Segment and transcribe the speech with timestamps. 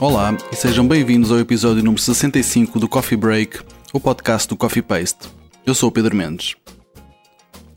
[0.00, 3.58] Olá e sejam bem-vindos ao episódio número 65 do Coffee Break,
[3.92, 5.28] o podcast do Coffee Paste.
[5.66, 6.54] Eu sou o Pedro Mendes.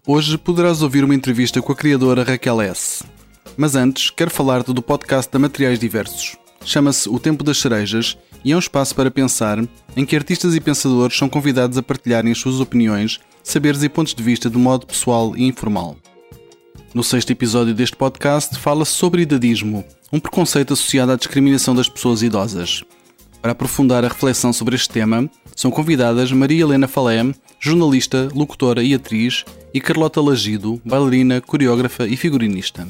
[0.05, 3.03] Hoje poderás ouvir uma entrevista com a criadora Raquel S.
[3.57, 6.37] Mas antes, quero falar-te do podcast da Materiais Diversos.
[6.63, 8.15] Chama-se O Tempo das Cerejas
[8.45, 9.57] e é um espaço para pensar
[9.97, 14.13] em que artistas e pensadores são convidados a partilharem as suas opiniões, saberes e pontos
[14.13, 15.97] de vista de modo pessoal e informal.
[16.93, 22.21] No sexto episódio deste podcast, fala-se sobre idadismo, um preconceito associado à discriminação das pessoas
[22.21, 22.83] idosas.
[23.41, 27.23] Para aprofundar a reflexão sobre este tema, são convidadas Maria Helena Falé,
[27.59, 32.87] jornalista, locutora e atriz, e Carlota Lagido, bailarina, coreógrafa e figurinista.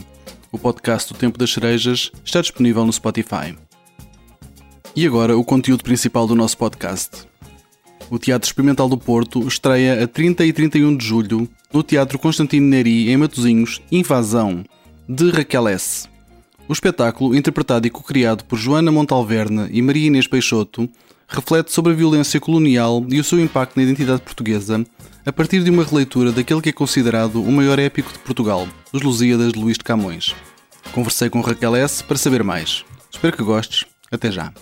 [0.52, 3.56] O podcast do Tempo das Cerejas está disponível no Spotify.
[4.96, 7.26] E agora o conteúdo principal do nosso podcast.
[8.10, 12.68] O Teatro Experimental do Porto estreia a 30 e 31 de julho no Teatro Constantino
[12.68, 14.66] Neri, em Matosinhos, Invasão,
[15.08, 16.10] de Raquel S.
[16.72, 20.88] O espetáculo, interpretado e co-criado por Joana Montalverne e Maria Inês Peixoto,
[21.28, 24.82] reflete sobre a violência colonial e o seu impacto na identidade portuguesa
[25.26, 29.02] a partir de uma releitura daquele que é considerado o maior épico de Portugal, Os
[29.02, 30.34] Lusíadas de Luís de Camões.
[30.94, 32.06] Conversei com Raquel S.
[32.06, 32.86] para saber mais.
[33.12, 33.86] Espero que gostes.
[34.10, 34.54] Até já.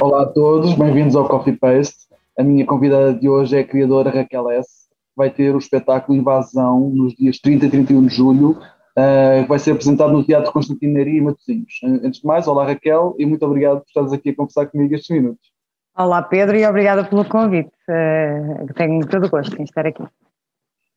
[0.00, 2.06] Olá a todos, bem-vindos ao Coffee Paste.
[2.38, 4.68] A minha convidada de hoje é a criadora Raquel S.
[5.16, 8.56] Vai ter o espetáculo Invasão nos dias 30 e 31 de julho,
[8.98, 11.80] uh, vai ser apresentado no Teatro Constantino Neri, em Matosinhos.
[11.82, 15.10] Antes de mais, olá Raquel e muito obrigado por estares aqui a conversar comigo estes
[15.10, 15.50] minutos.
[15.96, 17.72] Olá Pedro e obrigada pelo convite.
[17.88, 20.04] Uh, tenho todo o gosto em estar aqui.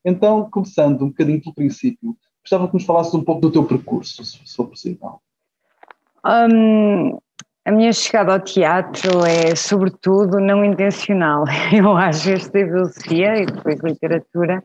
[0.03, 4.23] Então, começando um bocadinho pelo princípio, gostava que nos falasses um pouco do teu percurso,
[4.23, 5.19] se for possível.
[6.23, 7.17] Um,
[7.65, 11.45] a minha chegada ao teatro é, sobretudo, não intencional.
[11.73, 14.63] Eu acho que estudei filosofia e depois literatura,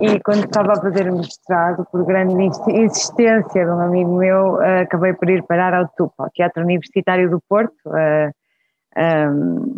[0.00, 2.34] e quando estava a fazer o mestrado, por grande
[2.68, 7.30] insistência de um amigo meu, eh, acabei por ir parar ao TUP, ao Teatro Universitário
[7.30, 8.32] do Porto, uh,
[8.96, 9.76] eh, um,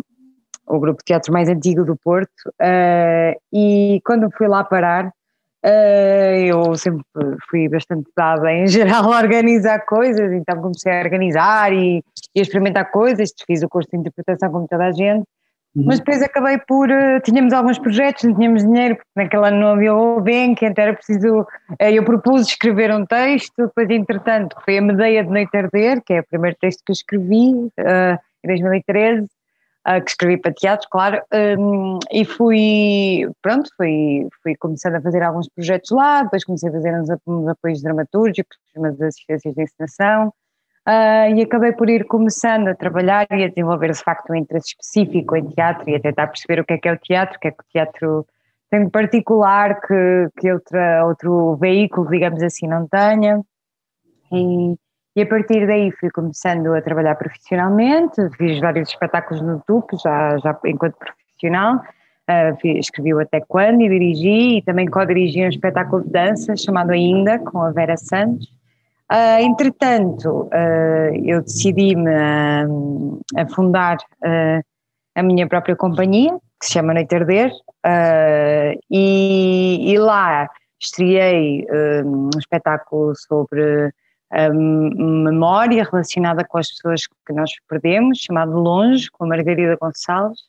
[0.67, 5.11] o grupo de teatro mais antigo do Porto, uh, e quando fui lá parar,
[5.63, 7.03] Uh, eu sempre
[7.47, 12.41] fui bastante dada em geral a organizar coisas, então comecei a organizar e, e a
[12.41, 15.23] experimentar coisas, fiz o curso de interpretação como toda a gente,
[15.75, 15.85] uhum.
[15.85, 19.67] mas depois acabei por, uh, tínhamos alguns projetos, não tínhamos dinheiro, porque naquele ano não
[19.69, 21.47] havia o Bank, então era preciso, uh,
[21.79, 26.19] eu propus escrever um texto, depois entretanto foi a Medeia de Noite Arder, que é
[26.19, 27.71] o primeiro texto que eu escrevi,
[28.43, 29.27] em 2013,
[29.87, 31.21] uh, que escrevi para teatro, claro,
[31.57, 36.73] um, e fui, pronto, fui, fui começando a fazer alguns projetos lá, depois comecei a
[36.73, 40.33] fazer uns, uns apoios dramatúrgicos, umas assistências de encenação,
[40.91, 44.69] uh, e acabei por ir começando a trabalhar e a desenvolver, de facto, um interesse
[44.69, 47.39] específico em teatro e a tentar perceber o que é que é o teatro, o
[47.39, 48.25] que é que o teatro
[48.69, 53.41] tem de particular que, que outra, outro veículo, digamos assim, não tenha.
[54.31, 54.75] E,
[55.15, 60.37] e a partir daí fui começando a trabalhar profissionalmente, fiz vários espetáculos no TUP, já,
[60.37, 66.03] já enquanto profissional, uh, escrevi o Até Quando e dirigi, e também co-dirigi um espetáculo
[66.03, 68.60] de dança chamado Ainda, com a Vera Santos.
[69.11, 72.65] Uh, entretanto, uh, eu decidi-me a,
[73.35, 73.97] a fundar
[75.13, 77.51] a minha própria companhia, que se chama Noite Arder,
[78.89, 80.47] e, e, lá
[80.79, 81.67] estreiei
[82.05, 83.91] um espetáculo sobre
[84.53, 90.39] memória relacionada com as pessoas que nós perdemos, chamado Longe, com a Margarida Gonçalves,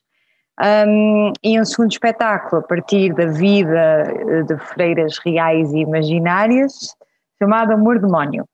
[0.87, 4.05] um, e um segundo espetáculo a partir da vida
[4.47, 6.95] de freiras reais e imaginárias,
[7.43, 8.45] chamado Amor Demónio.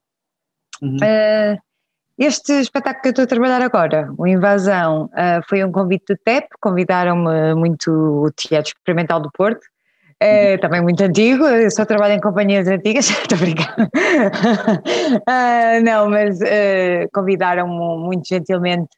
[0.81, 0.97] Uhum.
[0.97, 1.59] Uh,
[2.19, 6.19] este espetáculo que eu estou a trabalhar agora, o Invasão, uh, foi um convite do
[6.25, 9.65] TEP, convidaram-me muito o Teatro Experimental do Porto,
[10.21, 13.85] é também muito antigo, eu só trabalho em companhias antigas, estou brincando.
[13.85, 18.97] uh, não, mas uh, convidaram-me muito gentilmente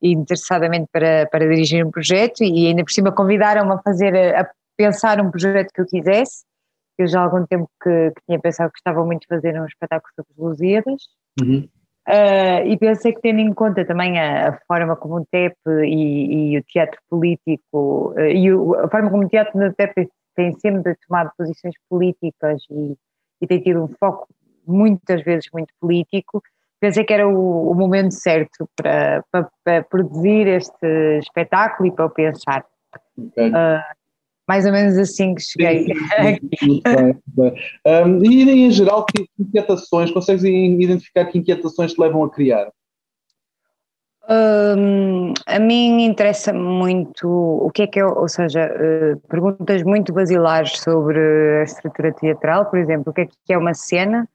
[0.00, 4.48] e interessadamente para, para dirigir um projeto e ainda por cima convidaram-me a fazer, a
[4.76, 6.44] pensar um projeto que eu quisesse.
[6.98, 9.66] Eu já há algum tempo que, que tinha pensado que gostava muito de fazer um
[9.66, 11.02] espetáculo sobre os Lusíadas.
[11.40, 11.68] Uhum.
[12.08, 15.54] Uh, e pensei que tendo em conta também a, a forma como o TEP
[15.84, 20.08] e, e o teatro político, uh, e o, a forma como o teatro no TEP
[20.34, 22.96] tem sempre tomado posições políticas e,
[23.42, 24.26] e tem tido um foco
[24.66, 26.42] muitas vezes muito político,
[26.80, 32.06] pensei que era o, o momento certo para, para, para, produzir este espetáculo e para
[32.06, 32.64] o pensar.
[33.18, 33.50] Okay.
[33.50, 33.97] Uh,
[34.48, 35.86] mais ou menos assim que cheguei.
[36.58, 37.54] Sim, bem.
[37.86, 42.70] Um, e em geral, que inquietações, consegues identificar que inquietações te levam a criar?
[44.30, 50.12] Um, a mim interessa muito o que é que é, ou seja, uh, perguntas muito
[50.12, 51.18] basilares sobre
[51.60, 54.28] a estrutura teatral, por exemplo, o que é que é uma cena,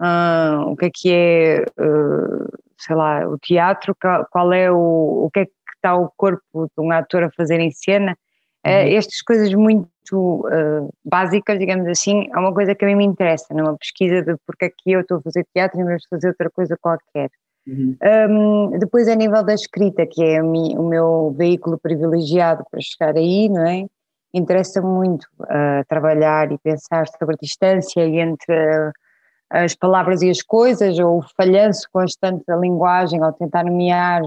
[0.00, 2.48] uh, o que é que é, uh,
[2.78, 3.96] sei lá, o teatro,
[4.30, 7.60] qual é o, o que é que está o corpo de um ator a fazer
[7.60, 8.16] em cena.
[8.66, 9.96] Uh, estas coisas muito
[11.04, 14.66] básicas, digamos assim, é uma coisa que a mim me interessa, numa pesquisa de porque
[14.66, 17.30] é que eu estou a fazer teatro em vez de fazer outra coisa qualquer.
[17.66, 17.96] Uhum.
[18.30, 23.48] Um, depois, a nível da escrita, que é o meu veículo privilegiado para chegar aí,
[23.48, 23.86] não é?
[24.32, 28.92] Interessa muito uh, trabalhar e pensar sobre a distância entre uh,
[29.50, 34.22] as palavras e as coisas, ou o falhanço constante da linguagem, ao tentar nomear,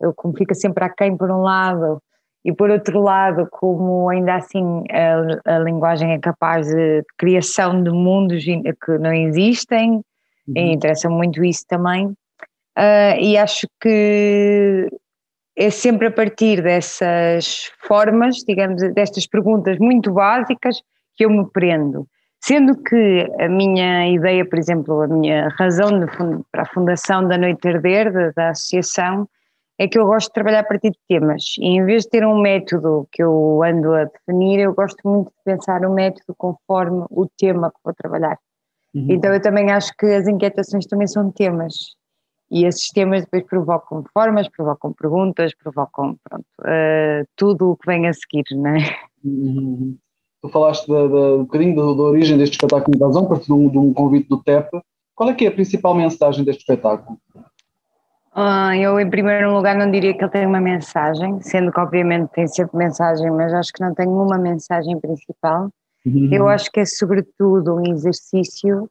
[0.00, 2.00] eu, como fica sempre aquém por um lado,
[2.46, 7.90] e por outro lado, como ainda assim a, a linguagem é capaz de criação de
[7.90, 10.02] mundos que não existem, uhum.
[10.56, 12.06] interessa muito isso também.
[12.78, 14.88] Uh, e acho que
[15.56, 20.80] é sempre a partir dessas formas, digamos, destas perguntas muito básicas
[21.16, 22.06] que eu me prendo.
[22.40, 26.06] Sendo que a minha ideia, por exemplo, a minha razão de,
[26.52, 29.28] para a fundação da Noite Herder, da, da, associação,
[29.78, 31.42] é que eu gosto de trabalhar a partir de temas.
[31.58, 35.28] E em vez de ter um método que eu ando a definir, eu gosto muito
[35.28, 38.38] de pensar o método conforme o tema que vou trabalhar.
[38.94, 39.06] Uhum.
[39.10, 41.74] Então eu também acho que as inquietações também são temas.
[42.50, 48.06] E esses temas depois provocam formas, provocam perguntas, provocam pronto, uh, tudo o que vem
[48.06, 48.96] a seguir, não é?
[49.24, 49.96] Uhum.
[50.40, 53.52] Tu falaste da, da, um bocadinho da, da, origem deste espetáculo de invasão, partir de
[53.52, 54.70] um, de um convite do TEP.
[55.14, 57.18] Qual é que é a principal mensagem deste espetáculo?
[58.36, 62.28] Uh, eu, em primeiro lugar, não diria que ele tem uma mensagem, sendo que, obviamente,
[62.32, 65.70] tem sempre mensagem, mas acho que não tem uma mensagem principal.
[66.04, 66.28] Uhum.
[66.30, 68.90] Eu acho que é, sobretudo, um exercício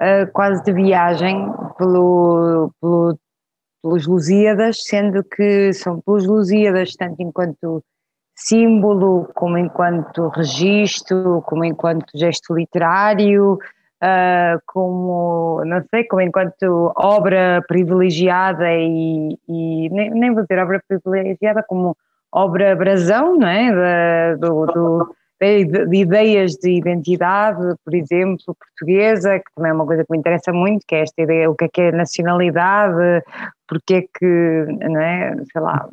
[0.00, 3.18] uh, quase de viagem pelo, pelo,
[3.82, 7.82] pelos Lusíadas, sendo que são pelos Lusíadas, tanto enquanto
[8.36, 13.58] símbolo, como enquanto registro, como enquanto gesto literário,
[14.02, 20.82] uh, como, não sei, como enquanto obra privilegiada e, e nem, nem, vou dizer obra
[20.86, 21.96] privilegiada, como
[22.32, 24.36] obra brasão, não é?
[24.36, 30.10] do, do de ideias de identidade, por exemplo, portuguesa, que também é uma coisa que
[30.10, 33.22] me interessa muito, que é esta ideia, o que é que é nacionalidade,
[33.68, 35.86] porque é que, não é, sei lá,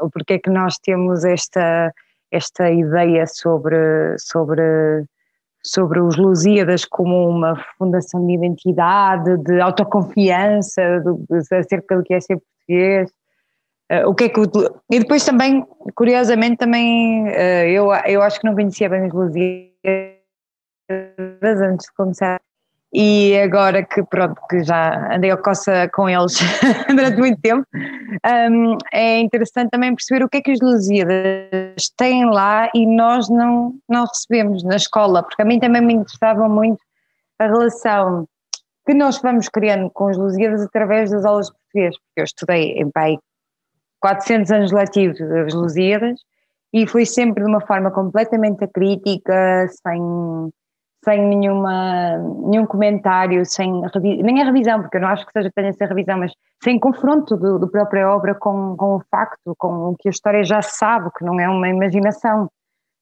[0.00, 1.92] o porquê é que nós temos esta,
[2.30, 3.76] esta ideia sobre,
[4.18, 5.04] sobre,
[5.70, 12.20] sobre os Lusíadas como uma fundação de identidade, de autoconfiança, de, acerca do que é
[12.20, 13.10] ser português,
[13.90, 14.38] Uh, o que é que
[14.92, 19.72] e depois também, curiosamente, também uh, eu, eu acho que não conhecia bem os Lusíadas
[21.62, 22.38] antes de começar.
[22.92, 26.38] E agora que pronto, que já andei ao coça com eles
[26.88, 32.24] durante muito tempo, um, é interessante também perceber o que é que os Lusíadas têm
[32.24, 36.80] lá e nós não, não recebemos na escola, porque a mim também me interessava muito
[37.38, 38.26] a relação
[38.86, 42.72] que nós vamos criando com os Lusíadas através das aulas de português, porque eu estudei
[42.72, 43.18] em pai
[44.00, 46.18] 400 anos letivos das Lusíadas
[46.72, 50.00] e foi sempre de uma forma completamente crítica, sem,
[51.04, 52.18] sem nenhuma,
[52.48, 53.82] nenhum comentário, sem
[54.22, 57.36] nem a revisão, porque eu não acho que seja tenha ser revisão, mas sem confronto
[57.36, 61.10] do, do própria obra com, com o facto, com o que a história já sabe,
[61.16, 62.50] que não é uma imaginação,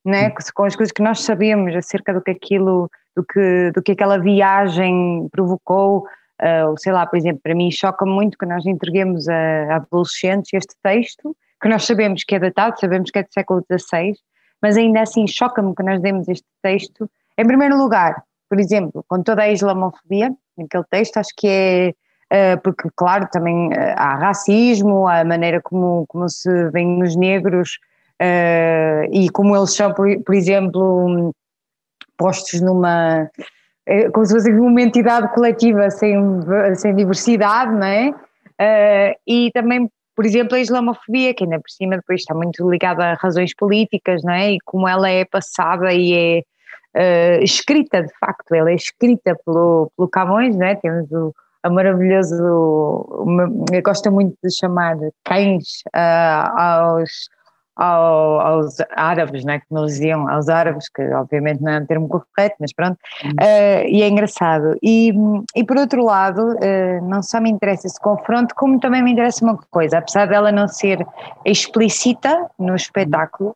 [0.05, 0.31] né?
[0.55, 4.19] com as coisas que nós sabemos acerca do que aquilo, do que, do que aquela
[4.19, 9.73] viagem provocou, Uh, sei lá, por exemplo, para mim choca muito que nós entreguemos a,
[9.73, 13.65] a, adolescentes este texto, que nós sabemos que é datado, sabemos que é do século
[13.73, 14.13] XVI,
[14.61, 17.11] mas ainda assim choca-me que nós demos este texto.
[17.39, 21.95] Em primeiro lugar, por exemplo, com toda a islamofobia, naquele texto, acho que é.
[22.27, 27.15] Uh, porque, claro, também uh, há racismo, há a maneira como, como se veem os
[27.15, 27.79] negros
[29.13, 31.33] e como eles são, por, por exemplo,
[32.17, 33.31] postos numa
[34.13, 36.17] como se fosse uma entidade coletiva sem,
[36.75, 38.11] sem diversidade, não é?
[38.61, 43.05] Uh, e também, por exemplo, a islamofobia, que ainda por cima depois está muito ligada
[43.05, 44.53] a razões políticas, não é?
[44.53, 46.43] E como ela é passada e é
[46.97, 50.75] uh, escrita, de facto, ela é escrita pelo, pelo Camões, não é?
[50.75, 52.37] Temos o, a maravilhoso,
[53.85, 57.29] gosto muito de chamar cães uh, aos
[57.77, 62.09] ao, aos árabes, né, como eles diziam, aos árabes, que obviamente não é um termo
[62.09, 64.79] correto, mas pronto, uh, e é engraçado.
[64.83, 65.13] E,
[65.55, 69.45] e por outro lado, uh, não só me interessa esse confronto, como também me interessa
[69.45, 71.07] uma coisa, apesar dela não ser
[71.45, 73.55] explícita no espetáculo,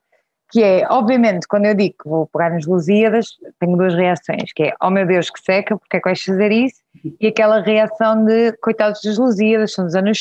[0.51, 3.27] que é, obviamente, quando eu digo que vou pegar nas Lusíadas,
[3.61, 6.51] tenho duas reações, que é, oh meu Deus, que seca, porque é que vais fazer
[6.51, 6.81] isso?
[7.21, 10.19] E aquela reação de, coitados dos Lusíadas, são dos anos,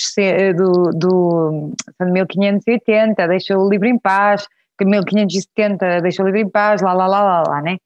[0.55, 6.39] do, do, são de 1580, deixa o livro em paz, que 1570 deixa o livro
[6.41, 7.77] em paz, lá, lá, lá, lá, lá, né?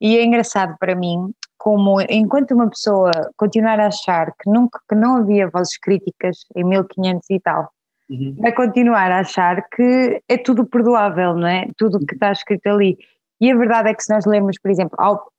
[0.00, 4.94] E é engraçado para mim, como, enquanto uma pessoa continuar a achar que, nunca, que
[4.94, 7.70] não havia vozes críticas em 1500 e tal,
[8.10, 8.36] uhum.
[8.38, 11.68] vai continuar a achar que é tudo perdoável, não é?
[11.76, 12.98] Tudo que está escrito ali.
[13.40, 15.30] E a verdade é que se nós lermos, por exemplo, ao,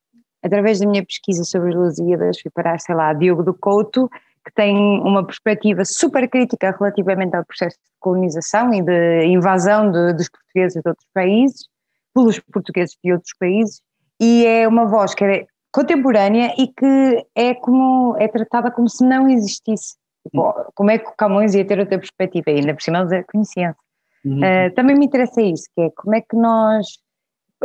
[0.43, 4.09] através da minha pesquisa sobre as Lusíadas, fui parar, sei lá, Diogo do Couto,
[4.43, 10.13] que tem uma perspectiva super crítica relativamente ao processo de colonização e de invasão de,
[10.13, 11.67] dos portugueses de outros países,
[12.13, 13.81] pelos portugueses de outros países,
[14.19, 19.05] e é uma voz que é contemporânea e que é como é tratada como se
[19.05, 19.95] não existisse.
[20.23, 22.51] Tipo, como é que o Camões ia ter outra perspectiva?
[22.51, 23.73] E ainda por cima eles a conheciam.
[24.23, 24.39] Uhum.
[24.39, 26.85] Uh, também me interessa isso, que é como é que nós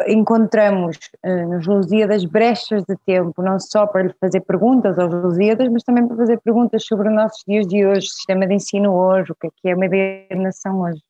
[0.08, 5.68] encontramos uh, nos Lusíadas brechas de tempo, não só para lhe fazer perguntas aos Lusíadas,
[5.70, 9.32] mas também para fazer perguntas sobre os nossos dias de hoje, sistema de ensino hoje,
[9.32, 11.00] o que é que é uma ideia de nação hoje.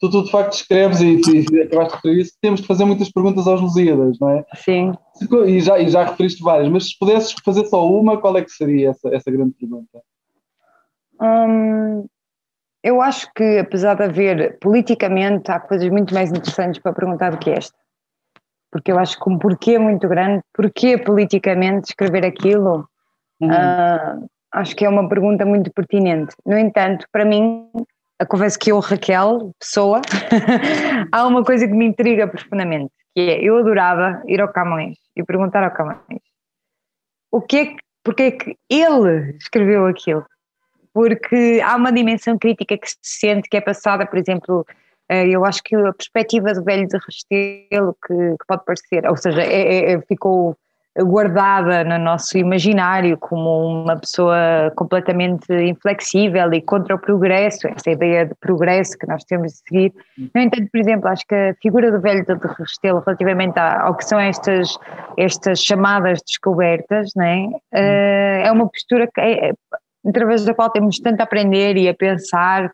[0.00, 1.20] Tu, tu de facto escreves e,
[1.54, 4.44] e acabaste de referir isso, temos de fazer muitas perguntas aos Lusíadas, não é?
[4.56, 4.92] Sim.
[5.46, 8.50] E já, e já referiste várias, mas se pudesses fazer só uma, qual é que
[8.50, 10.02] seria essa, essa grande pergunta?
[11.20, 12.06] Hum,
[12.82, 17.38] eu acho que, apesar de haver politicamente, há coisas muito mais interessantes para perguntar do
[17.38, 17.76] que esta
[18.74, 22.88] porque eu acho que um porquê muito grande, porquê politicamente escrever aquilo,
[23.40, 23.48] uhum.
[23.48, 26.34] uh, acho que é uma pergunta muito pertinente.
[26.44, 27.70] No entanto, para mim,
[28.18, 30.00] a conversa que eu, Raquel, pessoa,
[31.12, 35.22] há uma coisa que me intriga profundamente, que é, eu adorava ir ao Camões e
[35.22, 36.00] perguntar ao Camões
[37.30, 40.26] o que é que, porque é que ele escreveu aquilo?
[40.94, 44.64] Porque há uma dimensão crítica que se sente que é passada, por exemplo,
[45.08, 49.16] eh, eu acho que a perspectiva do velho de Restelo, que, que pode parecer, ou
[49.16, 50.56] seja, é, é, é, ficou
[50.96, 58.24] guardada no nosso imaginário como uma pessoa completamente inflexível e contra o progresso, essa ideia
[58.24, 59.92] de progresso que nós temos de seguir.
[60.32, 64.04] No entanto, por exemplo, acho que a figura do velho de Restelo relativamente ao que
[64.04, 64.78] são estas,
[65.18, 69.52] estas chamadas descobertas, né, é uma postura que é,
[70.06, 72.70] através da qual temos tanto a aprender e a pensar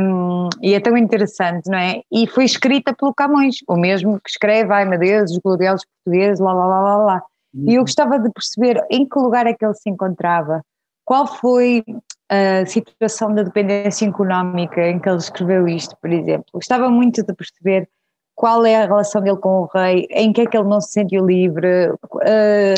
[0.00, 2.02] um, e é tão interessante, não é?
[2.10, 6.40] E foi escrita pelo Camões, o mesmo que escreve, ai meu Deus, os gloriosos portugueses,
[6.40, 7.22] lá, lá, lá, lá, lá.
[7.54, 7.64] Uhum.
[7.68, 7.84] E eu uhum.
[7.84, 10.62] gostava de perceber em que lugar é que ele se encontrava,
[11.04, 11.84] qual foi
[12.28, 16.46] a situação da dependência económica em que ele escreveu isto, por exemplo.
[16.54, 17.88] Gostava muito de perceber
[18.34, 20.92] qual é a relação dele com o rei, em que é que ele não se
[20.92, 21.90] sentiu livre.
[21.90, 22.74] Uh,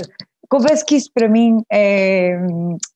[0.54, 2.38] confesso que isso para mim é,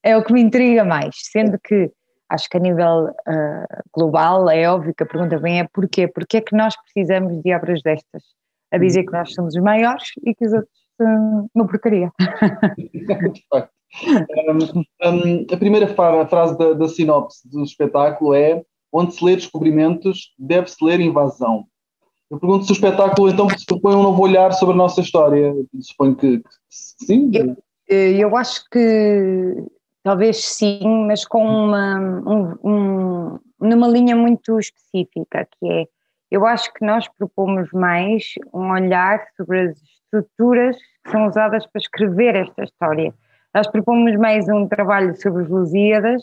[0.04, 1.90] é o que me intriga mais, sendo que
[2.28, 6.06] acho que a nível uh, global é óbvio que a pergunta vem é porquê?
[6.06, 8.22] Porquê é que nós precisamos de obras destas?
[8.70, 12.12] A dizer que nós somos os maiores e que os outros são uma porcaria.
[14.48, 18.62] um, um, a primeira frase da, da sinopse do espetáculo é
[18.92, 21.64] onde se lê descobrimentos, deve-se ler invasão.
[22.30, 25.54] Eu pergunto se o espetáculo então propõe um novo olhar sobre a nossa história.
[25.80, 27.30] Suponho que, que sim.
[27.88, 29.66] Eu, eu acho que
[30.08, 35.84] Talvez sim, mas com uma, um, um, numa linha muito específica, que é,
[36.30, 41.80] eu acho que nós propomos mais um olhar sobre as estruturas que são usadas para
[41.80, 43.12] escrever esta história.
[43.54, 46.22] Nós propomos mais um trabalho sobre os Lusíadas,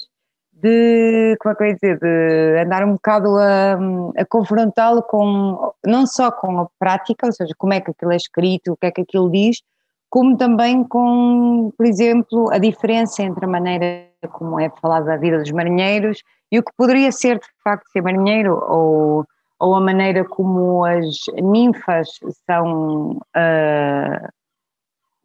[0.55, 3.73] de, como é que eu ia dizer, de andar um bocado a,
[4.17, 8.15] a confrontá-lo com, não só com a prática, ou seja, como é que aquilo é
[8.15, 9.61] escrito, o que é que aquilo diz,
[10.09, 15.37] como também com, por exemplo, a diferença entre a maneira como é falada a vida
[15.37, 19.25] dos marinheiros e o que poderia ser de facto ser marinheiro ou,
[19.59, 21.05] ou a maneira como as
[21.41, 22.07] ninfas
[22.49, 24.27] são, uh,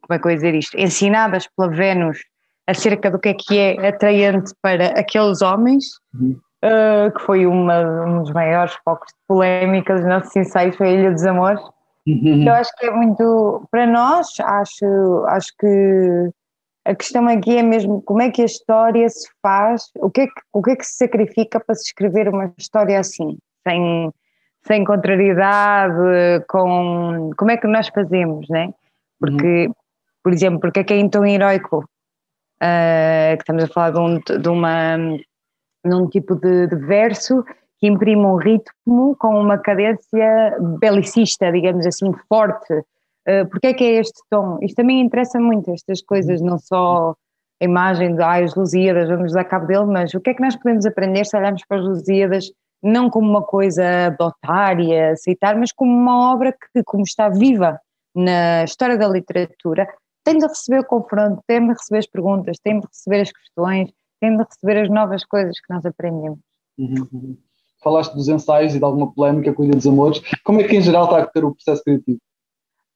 [0.01, 2.19] como é que eu ia dizer isto, ensinadas pela Vênus
[2.71, 6.39] acerca do que é que é atraente para aqueles homens, uhum.
[6.63, 10.91] uh, que foi uma, um dos maiores focos de polémica dos nossos ensaios, foi a
[10.91, 11.61] Ilha dos Amores,
[12.07, 12.47] Uhum.
[12.47, 16.31] Eu acho que é muito, para nós, acho, acho que
[16.85, 20.27] a questão aqui é mesmo como é que a história se faz, o que é
[20.27, 23.37] que, o que, é que se sacrifica para se escrever uma história assim,
[23.67, 24.11] sem,
[24.65, 28.73] sem contrariedade, com como é que nós fazemos, né?
[29.19, 29.73] Porque, uhum.
[30.23, 31.85] por exemplo, porque é que é então heroico?
[32.61, 34.97] Uh, que estamos a falar de, um, de uma
[35.83, 37.43] um tipo de, de verso
[37.79, 42.71] que imprime um ritmo com uma cadência belicista, digamos assim, forte.
[43.27, 44.59] Uh, Porquê é que é este tom?
[44.61, 47.15] Isto também interessa muito, estas coisas, não só
[47.59, 50.41] a imagem de ah, os Lusíadas, vamos dar cabo dele, mas o que é que
[50.41, 52.51] nós podemos aprender se olharmos para os Lusíadas
[52.83, 57.79] não como uma coisa dotária, aceitar, mas como uma obra que, como está viva
[58.15, 59.87] na história da literatura,
[60.23, 63.91] tem de receber o confronto, tem de receber as perguntas, tem de receber as questões,
[64.19, 66.39] tem de receber as novas coisas que nós aprendemos.
[66.77, 67.07] Uhum.
[67.11, 67.37] uhum
[67.83, 70.21] falaste dos ensaios e de alguma polémica com a Ilha dos Amores.
[70.43, 72.19] Como é que em geral está a correr o processo criativo?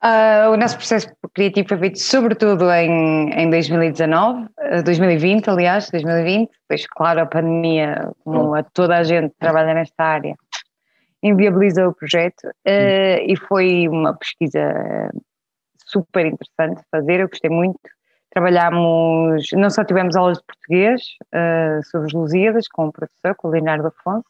[0.03, 4.47] Uh, o nosso processo criativo foi feito sobretudo em, em 2019,
[4.83, 10.03] 2020, aliás, 2020, depois, claro, a pandemia, como a toda a gente que trabalha nesta
[10.03, 10.35] área,
[11.23, 15.11] inviabilizou o projeto uh, e foi uma pesquisa
[15.95, 17.79] super interessante fazer, eu gostei muito.
[18.31, 21.01] Trabalhámos, não só tivemos aulas de português
[21.33, 24.27] uh, sobre os Lusíadas com o professor, com o Leonardo Afonso,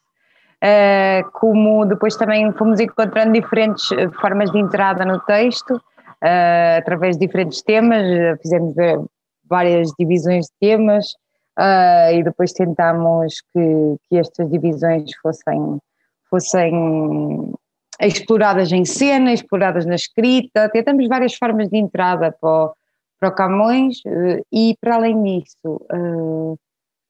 [0.64, 7.18] uh, como depois também fomos encontrando diferentes eh, formas de entrada no texto, uh, através
[7.18, 8.06] de diferentes temas,
[8.44, 8.76] fizemos
[9.50, 11.08] várias divisões de temas
[12.12, 15.80] e depois tentámos que, que estas divisões fossem,
[16.30, 17.54] fossem
[18.00, 22.74] exploradas em cena, exploradas na escrita, tentamos várias formas de entrada para o,
[23.20, 23.98] para o Camões
[24.52, 25.80] e para além disso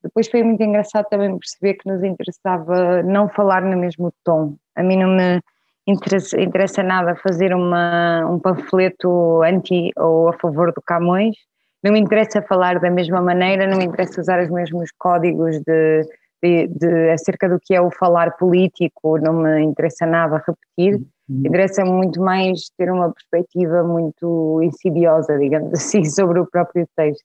[0.06, 4.56] depois foi muito engraçado também perceber que nos interessava não falar no mesmo tom.
[4.76, 5.42] A mim não me
[5.88, 11.36] interessa, interessa nada fazer uma, um panfleto anti ou a favor do Camões.
[11.84, 16.04] Não me interessa falar da mesma maneira, não me interessa usar os mesmos códigos de,
[16.42, 21.02] de, de acerca do que é o falar político, não me interessa nada repetir.
[21.28, 21.44] Uhum.
[21.46, 27.24] Interessa muito mais ter uma perspectiva muito insidiosa, digamos assim, sobre o próprio texto.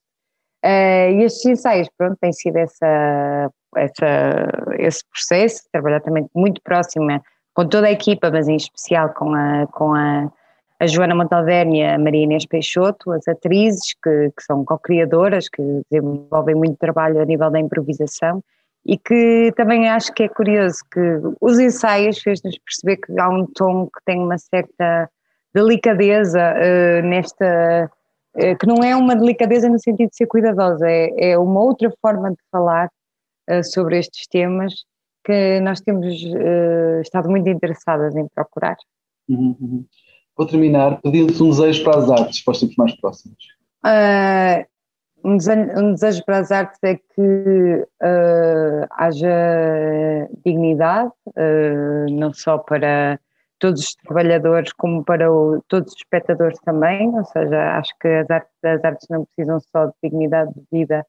[0.63, 7.21] Uh, e estes ensaios, pronto, tem sido essa, essa, esse processo, trabalhar também muito próxima
[7.53, 10.31] com toda a equipa, mas em especial com a, com a,
[10.79, 15.61] a Joana Montalverne e a Maria Inês Peixoto, as atrizes que, que são co-criadoras, que
[15.89, 18.43] desenvolvem muito trabalho a nível da improvisação
[18.85, 20.99] e que também acho que é curioso que
[21.39, 25.09] os ensaios fez-nos perceber que há um tom que tem uma certa
[25.53, 27.91] delicadeza uh, nesta
[28.35, 31.91] eh, que não é uma delicadeza no sentido de ser cuidadosa, é, é uma outra
[32.01, 32.89] forma de falar
[33.49, 34.73] uh, sobre estes temas
[35.23, 38.77] que nós temos uh, estado muito interessadas em procurar.
[39.27, 39.85] Uhum, uhum.
[40.37, 43.37] Vou terminar pedindo-te um desejo para as artes, para os tempos mais próximos.
[45.23, 47.87] Uh, um, desejo, um, desejo, para as artes é que
[48.91, 51.11] haja dignidade,
[52.09, 53.19] não só para
[53.61, 58.29] todos os trabalhadores como para o, todos os espectadores também, ou seja, acho que as
[58.29, 61.05] artes, as artes não precisam só de dignidade de vida,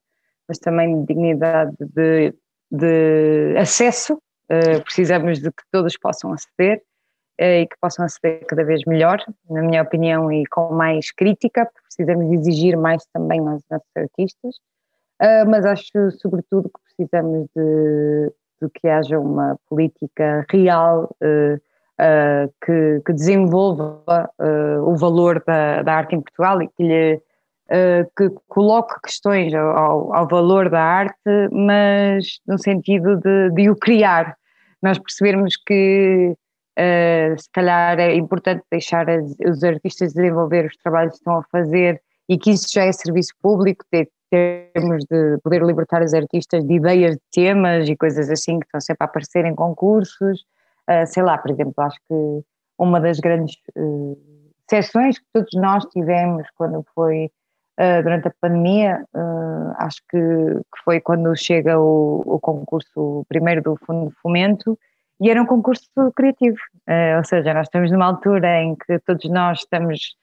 [0.47, 2.33] mas também de dignidade de,
[2.71, 6.77] de acesso, uh, precisamos de que todos possam aceder.
[6.77, 6.92] uh,
[7.39, 9.17] e que possam aceder cada vez melhor,
[9.49, 14.55] na minha opinião, e com mais crítica, porque precisamos exigir mais também aos nossos artistas,
[15.21, 21.61] uh, mas acho sobretudo que precisamos de, de que haja uma política real uh,
[22.65, 24.03] que, que, desenvolva
[24.83, 27.21] o valor da, da, arte em Portugal e que lhe
[28.17, 31.15] que coloque questões ao, ao, valor da arte,
[31.51, 34.35] mas no sentido de, de o criar.
[34.81, 36.35] Nós percebermos que
[37.37, 42.01] se calhar é importante deixar as, os artistas desenvolver os trabalhos que estão a fazer
[42.27, 46.73] e que isso já é serviço público, ter, termos de poder libertar os artistas de
[46.73, 50.43] ideias de temas e coisas assim que estão sempre a aparecer em concursos,
[50.89, 52.43] Uh, sei lá, por exemplo, acho que
[52.77, 54.17] uma das grandes uh,
[54.69, 57.31] sessões que todos nós tivemos quando foi
[57.79, 59.05] uh, durante a pandemia,
[59.77, 64.77] acho que, que, foi quando chega o, o, concurso primeiro do Fundo de Fomento
[65.23, 66.57] e era um concurso criativo,
[67.17, 70.17] ou seja, nós estamos numa altura em que todos nós estamos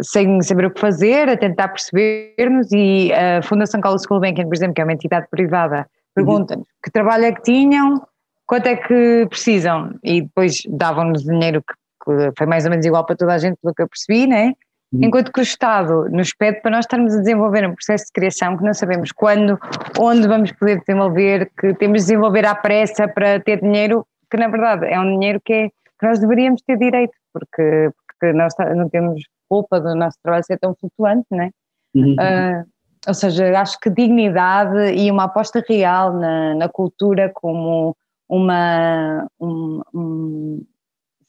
[0.00, 4.74] sem saber o que fazer, a tentar perceber-nos e a Fundação Carlos Gulbenkian, por exemplo,
[4.74, 5.84] que é uma entidade privada, uhum.
[6.14, 8.02] pergunta-nos que trabalho é que tinham,
[8.46, 9.94] quanto é que precisam?
[10.02, 11.74] E depois davam-nos dinheiro que,
[12.04, 14.54] que, foi mais ou menos igual para toda a gente, pelo que eu percebi, né?
[14.92, 15.04] Uhum.
[15.04, 18.56] Enquanto que o Estado nos pede para nós estarmos a desenvolver um processo de criação
[18.56, 19.58] que não sabemos quando,
[19.98, 24.48] onde vamos poder desenvolver, que temos de desenvolver à pressa para ter dinheiro, que na
[24.48, 28.88] verdade é um dinheiro que, é, que nós deveríamos ter direito, porque, porque nós não
[28.88, 31.50] temos culpa do nosso trabalho ser tão flutuante, né?
[31.94, 32.14] Uhum.
[32.14, 32.64] Uh,
[33.06, 37.94] ou seja, acho que dignidade e uma aposta real na, na cultura como
[38.26, 40.64] uma, um, um,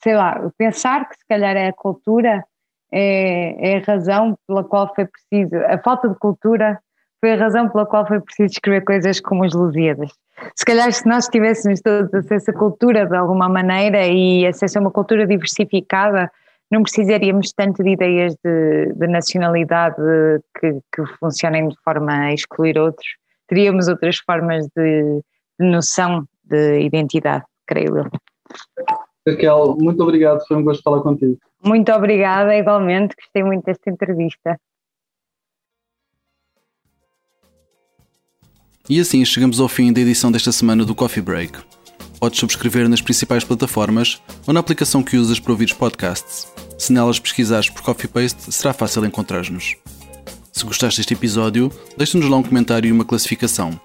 [0.02, 2.42] sei lá, pensar que se calhar é a cultura
[2.90, 6.80] é, é, a razão pela qual foi preciso, a falta de cultura
[7.24, 10.12] foi a razão pela qual foi preciso escrever coisas como os Lusíadas.
[10.58, 14.82] Se calhar se nós tivéssemos todos acesso à cultura de alguma maneira e acesso a
[14.82, 16.30] uma cultura diversificada,
[16.70, 19.96] não precisaríamos tanto de ideias de, de nacionalidade
[20.60, 23.08] que, que, funcionem de forma a excluir outros,
[23.48, 25.22] teríamos outras formas de,
[25.58, 28.10] de noção de identidade, creio eu.
[29.26, 31.38] Raquel, muito obrigado, foi um gosto falar contigo.
[31.64, 34.60] Muito obrigada, igualmente, gostei muito desta entrevista.
[38.90, 41.58] E assim chegamos ao fim da edição desta semana do Coffee Break.
[42.20, 46.48] Podes subscrever nas principais plataformas ou na aplicação que usas para ouvir os podcasts.
[46.78, 49.78] Se nelas pesquisares por Coffee Paste, será fácil encontrar-nos.
[50.52, 53.80] Se gostaste deste episódio, deixa-nos lá um comentário e uma classificação.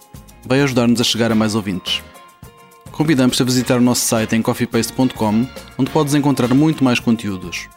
[0.45, 2.03] Vai ajudar-nos a chegar a mais ouvintes.
[2.91, 5.47] Convidamos-te a visitar o nosso site em coffeepaste.com,
[5.79, 7.69] onde podes encontrar muito mais conteúdos.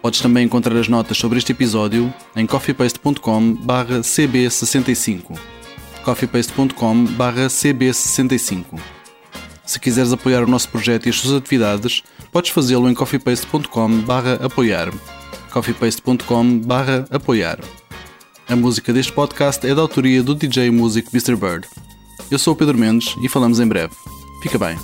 [0.00, 5.55] Podes também encontrar as notas sobre este episódio em coffeepaste.com cb65
[6.06, 7.04] coffeepaste.com
[7.48, 8.64] cb65
[9.64, 14.04] Se quiseres apoiar o nosso projeto e as suas atividades, podes fazê-lo em coffeepaste.com
[14.40, 14.92] apoiar
[15.50, 16.60] coffeepaste.com
[17.10, 17.58] apoiar
[18.48, 21.34] A música deste podcast é da autoria do DJ Music Mr.
[21.34, 21.66] Bird.
[22.30, 23.92] Eu sou o Pedro Mendes e falamos em breve.
[24.42, 24.78] Fica bem.